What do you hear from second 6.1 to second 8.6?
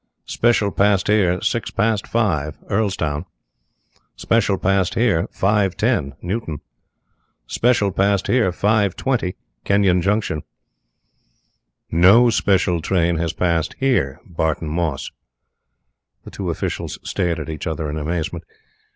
Newton." "Special passed here